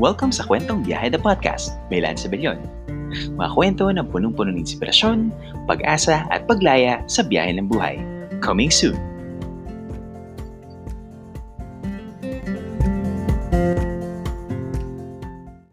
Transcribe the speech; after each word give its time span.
Welcome 0.00 0.32
sa 0.32 0.48
Kwentong 0.48 0.80
Biyahe 0.80 1.12
the 1.12 1.20
Podcast. 1.20 1.76
May 1.92 2.00
Lance 2.00 2.24
Abellion. 2.24 2.56
Mga 3.36 3.52
kwento 3.52 3.84
na 3.92 4.00
punong-puno 4.00 4.48
ng 4.48 4.64
inspirasyon, 4.64 5.28
pag-asa 5.68 6.24
at 6.32 6.48
paglaya 6.48 7.04
sa 7.04 7.20
biyahe 7.20 7.52
ng 7.60 7.68
buhay. 7.68 8.00
Coming 8.40 8.72
soon! 8.72 9.09